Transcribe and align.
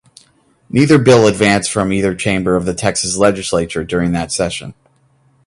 Neither 0.67 0.97
bill 0.97 1.27
advanced 1.27 1.71
from 1.71 1.93
either 1.93 2.15
chamber 2.15 2.55
of 2.55 2.65
the 2.65 2.73
Texas 2.73 3.17
Legislature 3.17 3.83
during 3.83 4.13
that 4.13 4.31
session. 4.31 4.73